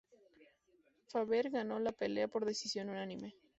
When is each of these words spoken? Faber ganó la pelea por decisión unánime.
Faber 1.09 1.51
ganó 1.51 1.77
la 1.79 1.91
pelea 1.91 2.27
por 2.27 2.43
decisión 2.43 2.89
unánime. 2.89 3.35